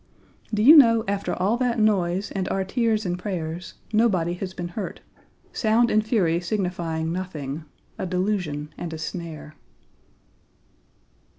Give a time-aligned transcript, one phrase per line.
[0.51, 4.69] Do you know, after all that noise and our tears and prayers, nobody has been
[4.69, 5.01] hurt;
[5.53, 7.65] sound and fury signifying nothing
[7.99, 9.53] a delusion and a snare.